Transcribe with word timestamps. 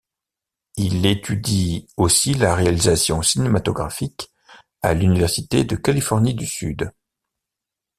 Il 0.77 1.05
étudie 1.05 1.85
aussi 1.95 2.33
la 2.33 2.55
réalisation 2.55 3.21
cinématographique 3.21 4.31
à 4.81 4.95
l'université 4.95 5.63
de 5.63 5.75
Californie 5.75 6.33
du 6.33 6.47
Sud. 6.47 6.91